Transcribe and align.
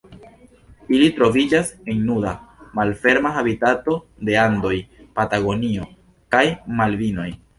Ili 0.99 1.09
troviĝas 1.17 1.67
en 1.93 1.99
nuda, 2.07 2.31
malferma 2.79 3.33
habitato 3.37 3.99
de 4.29 4.39
Andoj, 4.47 4.73
Patagonio 5.19 5.87
kaj 6.37 6.45
Malvinoj. 6.81 7.29